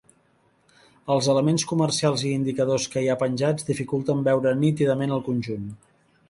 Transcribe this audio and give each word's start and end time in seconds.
Els 1.15 1.27
elements 1.33 1.65
comercials 1.71 2.23
i 2.29 2.31
indicadors 2.37 2.87
que 2.95 3.03
hi 3.03 3.11
ha 3.11 3.19
penjats 3.25 3.69
dificulten 3.69 4.25
veure 4.31 4.55
nítidament 4.65 5.15
el 5.21 5.25
conjunt. 5.31 5.71